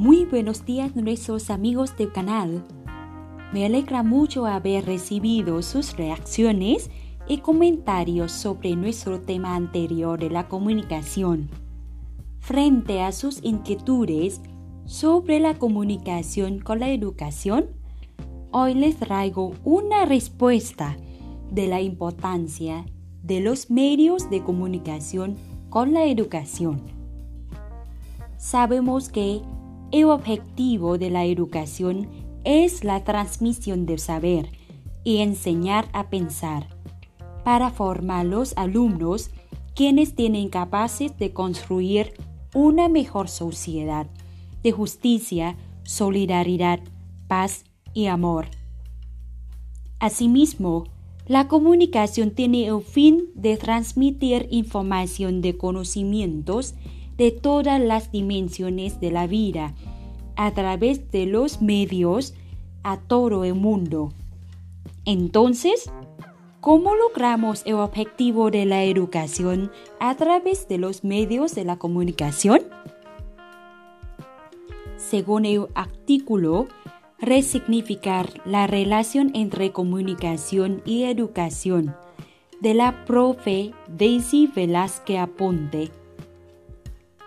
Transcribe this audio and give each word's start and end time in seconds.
Muy 0.00 0.24
buenos 0.24 0.64
días 0.64 0.96
nuestros 0.96 1.50
amigos 1.50 1.94
del 1.98 2.10
canal. 2.10 2.64
Me 3.52 3.66
alegra 3.66 4.02
mucho 4.02 4.46
haber 4.46 4.86
recibido 4.86 5.60
sus 5.60 5.94
reacciones 5.94 6.90
y 7.28 7.42
comentarios 7.42 8.32
sobre 8.32 8.76
nuestro 8.76 9.20
tema 9.20 9.54
anterior 9.54 10.18
de 10.18 10.30
la 10.30 10.48
comunicación. 10.48 11.50
Frente 12.38 13.02
a 13.02 13.12
sus 13.12 13.44
inquietudes 13.44 14.40
sobre 14.86 15.38
la 15.38 15.58
comunicación 15.58 16.60
con 16.60 16.80
la 16.80 16.88
educación, 16.88 17.66
hoy 18.52 18.72
les 18.72 18.96
traigo 18.96 19.52
una 19.64 20.06
respuesta 20.06 20.96
de 21.50 21.66
la 21.66 21.82
importancia 21.82 22.86
de 23.22 23.40
los 23.40 23.70
medios 23.70 24.30
de 24.30 24.42
comunicación 24.42 25.36
con 25.68 25.92
la 25.92 26.06
educación. 26.06 26.80
Sabemos 28.38 29.10
que 29.10 29.42
el 29.92 30.04
objetivo 30.04 30.98
de 30.98 31.10
la 31.10 31.24
educación 31.24 32.08
es 32.44 32.84
la 32.84 33.04
transmisión 33.04 33.86
del 33.86 33.98
saber 33.98 34.50
y 35.04 35.18
enseñar 35.18 35.88
a 35.92 36.10
pensar 36.10 36.68
para 37.44 37.70
formar 37.70 38.26
los 38.26 38.56
alumnos 38.56 39.30
quienes 39.74 40.14
tienen 40.14 40.48
capaces 40.48 41.16
de 41.18 41.32
construir 41.32 42.12
una 42.54 42.88
mejor 42.88 43.28
sociedad 43.28 44.06
de 44.62 44.72
justicia, 44.72 45.56
solidaridad, 45.84 46.80
paz 47.28 47.64
y 47.94 48.06
amor. 48.06 48.48
Asimismo, 49.98 50.84
la 51.26 51.48
comunicación 51.48 52.32
tiene 52.32 52.66
el 52.66 52.82
fin 52.82 53.30
de 53.34 53.56
transmitir 53.56 54.48
información 54.50 55.40
de 55.40 55.56
conocimientos 55.56 56.74
de 57.20 57.32
todas 57.32 57.78
las 57.78 58.10
dimensiones 58.10 58.98
de 58.98 59.10
la 59.10 59.26
vida 59.26 59.74
a 60.36 60.52
través 60.52 61.10
de 61.10 61.26
los 61.26 61.60
medios 61.60 62.32
a 62.82 62.96
todo 62.96 63.44
el 63.44 63.56
mundo. 63.56 64.14
Entonces, 65.04 65.92
¿cómo 66.62 66.94
logramos 66.94 67.60
el 67.66 67.74
objetivo 67.74 68.50
de 68.50 68.64
la 68.64 68.84
educación 68.84 69.70
a 69.98 70.16
través 70.16 70.66
de 70.66 70.78
los 70.78 71.04
medios 71.04 71.54
de 71.54 71.66
la 71.66 71.76
comunicación? 71.76 72.62
Según 74.96 75.44
el 75.44 75.66
artículo, 75.74 76.68
resignificar 77.18 78.30
la 78.46 78.66
relación 78.66 79.30
entre 79.34 79.72
comunicación 79.72 80.80
y 80.86 81.02
educación 81.02 81.94
de 82.62 82.72
la 82.72 83.04
profe 83.04 83.72
Daisy 83.88 84.46
Velázquez 84.46 85.18
Aponte 85.18 85.99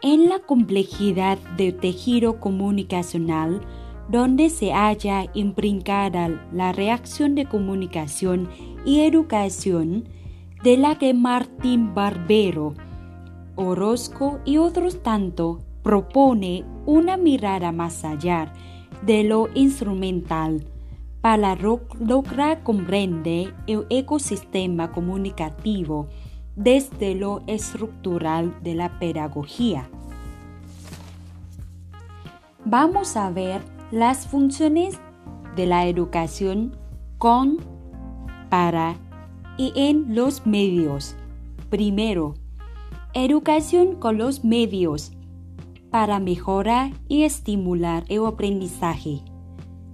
en 0.04 0.28
la 0.28 0.40
complejidad 0.40 1.38
del 1.56 1.78
tejido 1.78 2.42
comunicacional 2.42 3.62
donde 4.10 4.50
se 4.50 4.74
haya 4.74 5.28
imbrincada 5.34 6.46
la 6.52 6.74
reacción 6.74 7.36
de 7.36 7.46
comunicación 7.46 8.50
y 8.86 9.00
educación 9.00 10.10
de 10.62 10.76
la 10.76 10.98
que 10.98 11.14
Martín 11.14 11.96
Barbero, 11.96 12.74
Orozco 13.56 14.40
y 14.44 14.58
otros 14.58 15.02
tanto 15.04 15.62
propone 15.84 16.66
una 16.86 17.16
mirada 17.16 17.72
más 17.72 18.04
allá 18.04 18.52
de 19.06 19.24
lo 19.24 19.48
instrumental 19.54 20.66
para 21.22 21.56
lograr 21.56 22.64
comprender 22.64 23.54
el 23.68 23.86
ecosistema 23.90 24.92
comunicativo 24.92 26.10
desde 26.56 27.16
lo 27.16 27.42
estructural 27.48 28.56
de 28.62 28.76
la 28.76 29.00
pedagogía. 29.00 29.90
Vamos 32.66 33.18
a 33.18 33.30
ver 33.30 33.62
las 33.92 34.28
funciones 34.28 35.00
de 35.56 35.66
la 35.66 35.88
educación 35.88 36.78
con, 37.18 37.58
para 38.50 38.96
y 39.58 39.74
en 39.76 40.16
los 40.16 40.46
medios. 40.46 41.16
Primero, 41.70 42.36
educación 43.14 43.96
con 43.96 44.18
los 44.18 44.44
medios 44.44 45.12
para 45.90 46.20
mejorar 46.20 46.92
y 47.08 47.24
estimular 47.24 48.06
el 48.08 48.26
aprendizaje. 48.26 49.22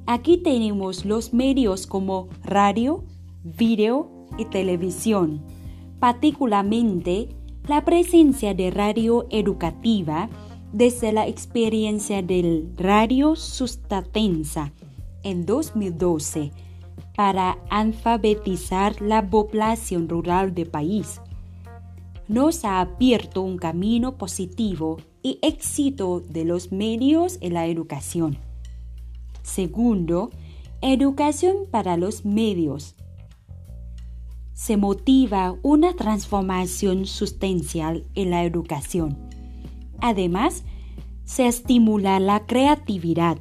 Aquí 0.06 0.38
tenemos 0.38 1.06
los 1.06 1.34
medios 1.34 1.88
como 1.88 2.30
radio, 2.44 3.04
video 3.44 4.10
y 4.38 4.46
televisión 4.46 5.44
particularmente 6.00 7.30
la 7.68 7.86
presencia 7.86 8.54
de 8.54 8.72
radio 8.72 9.28
educativa 9.30 10.30
desde 10.74 11.12
la 11.12 11.28
experiencia 11.28 12.22
del 12.22 12.72
Radio 12.78 13.36
Sustatensa 13.36 14.72
en 15.24 15.46
2012 15.46 16.52
para 17.16 17.58
alfabetizar 17.70 19.02
la 19.02 19.30
población 19.30 20.08
rural 20.08 20.54
del 20.54 20.68
país. 20.68 21.22
Nos 22.28 22.64
ha 22.64 22.80
abierto 22.80 23.42
un 23.42 23.58
camino 23.58 24.18
positivo 24.18 24.98
y 25.22 25.40
éxito 25.42 26.22
de 26.22 26.46
los 26.46 26.72
medios 26.72 27.38
en 27.42 27.56
la 27.56 27.66
educación. 27.66 28.38
Segundo, 29.42 30.30
educación 30.82 31.66
para 31.70 31.98
los 31.98 32.24
medios 32.24 32.96
se 34.60 34.76
motiva 34.76 35.56
una 35.62 35.94
transformación 35.94 37.06
sustancial 37.06 38.04
en 38.14 38.30
la 38.30 38.44
educación. 38.44 39.18
Además, 40.02 40.66
se 41.24 41.48
estimula 41.48 42.20
la 42.20 42.46
creatividad 42.46 43.38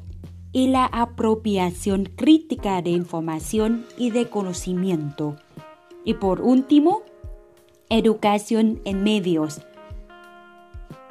y 0.53 0.69
la 0.69 0.85
apropiación 0.85 2.05
crítica 2.05 2.83
de 2.83 2.91
información 2.91 3.85
y 3.99 4.11
de 4.13 4.31
conocimiento. 4.31 5.35
Y 6.05 6.15
por 6.15 6.41
último, 6.41 7.03
educación 7.91 8.81
en 8.85 9.03
medios, 9.03 9.61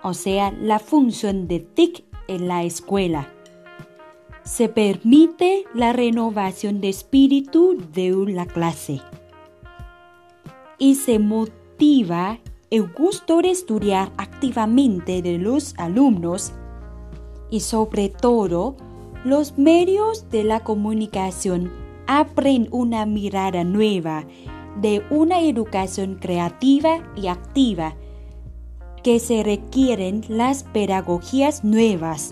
o 0.04 0.14
sea, 0.14 0.52
la 0.52 0.80
función 0.80 1.50
de 1.50 1.60
TIC 1.60 2.06
en 2.30 2.48
la 2.48 2.64
escuela. 2.64 3.28
Se 4.44 4.70
permite 4.70 5.66
la 5.74 5.92
renovación 5.92 6.80
de 6.80 6.88
espíritu 6.88 7.78
de 7.94 8.12
la 8.32 8.46
clase 8.46 9.02
y 10.78 10.96
se 10.96 11.20
motiva 11.20 12.40
el 12.70 12.92
gusto 12.92 13.42
de 13.42 13.52
estudiar 13.52 14.12
activamente 14.18 15.22
de 15.22 15.38
los 15.38 15.74
alumnos 15.78 16.54
y 17.50 17.62
sobre 17.62 18.10
todo 18.10 18.76
los 19.24 19.58
medios 19.58 20.30
de 20.30 20.44
la 20.44 20.62
comunicación. 20.62 21.72
Abren 22.08 22.68
una 22.72 23.06
mirada 23.06 23.64
nueva 23.64 24.26
de 24.82 25.04
una 25.10 25.42
educación 25.42 26.16
creativa 26.16 27.00
y 27.16 27.28
activa 27.28 27.96
que 29.04 29.20
se 29.20 29.44
requieren 29.44 30.24
las 30.28 30.64
pedagogías 30.64 31.64
nuevas 31.64 32.32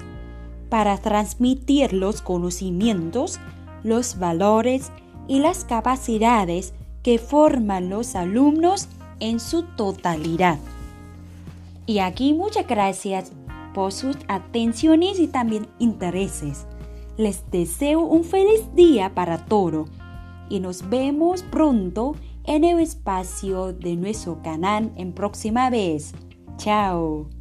para 0.70 0.98
transmitir 0.98 1.94
los 1.94 2.22
conocimientos, 2.22 3.40
los 3.84 4.20
valores 4.20 4.92
y 5.28 5.40
las 5.40 5.64
capacidades 5.64 6.74
que 7.06 7.20
forman 7.20 7.92
los 7.92 8.16
alumnos 8.16 8.88
en 9.20 9.40
su 9.40 9.62
totalidad. 9.62 10.58
Y 11.86 12.00
aquí 12.00 12.34
muchas 12.34 12.66
gracias 12.66 13.32
por 13.76 13.92
sus 13.92 14.18
atenciones 14.28 15.20
y 15.20 15.28
también 15.28 15.68
intereses. 15.78 16.66
Les 17.16 17.44
deseo 17.52 18.00
un 18.00 18.24
feliz 18.24 18.74
día 18.74 19.14
para 19.14 19.46
todos 19.46 19.88
y 20.50 20.60
nos 20.62 20.90
vemos 20.90 21.44
pronto 21.44 22.16
en 22.44 22.64
el 22.64 22.80
espacio 22.80 23.72
de 23.72 23.98
nuestro 23.98 24.42
canal 24.42 24.92
en 24.96 25.14
próxima 25.14 25.70
vez. 25.70 26.12
Chao. 26.58 27.35